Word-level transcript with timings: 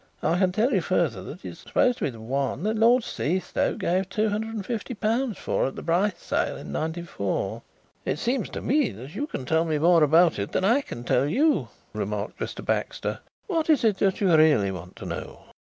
I 0.23 0.39
can 0.39 0.51
tell 0.51 0.73
you 0.73 0.81
further 0.81 1.21
that 1.25 1.45
it's 1.45 1.59
supposed 1.59 1.99
to 1.99 2.11
be 2.11 2.17
one 2.17 2.63
that 2.63 2.75
Lord 2.75 3.03
Seastoke 3.03 3.77
gave 3.77 4.09
two 4.09 4.29
hundred 4.29 4.55
and 4.55 4.65
fifty 4.65 4.95
pounds 4.95 5.37
for 5.37 5.67
at 5.67 5.75
the 5.75 5.83
Brice 5.83 6.17
sale 6.17 6.57
in 6.57 6.71
'94." 6.71 7.61
"It 8.03 8.17
seems 8.17 8.49
to 8.49 8.61
me 8.63 8.89
that 8.93 9.13
you 9.13 9.27
can 9.27 9.45
tell 9.45 9.63
me 9.63 9.77
more 9.77 10.01
about 10.03 10.39
it 10.39 10.53
than 10.53 10.65
I 10.65 10.81
can 10.81 11.03
tell 11.03 11.27
you," 11.27 11.67
remarked 11.93 12.39
Mr. 12.39 12.65
Baxter. 12.65 13.19
"What 13.45 13.69
is 13.69 13.83
it 13.83 13.99
that 13.99 14.19
you 14.21 14.35
really 14.35 14.71
want 14.71 14.95
to 14.95 15.05
know?" 15.05 15.41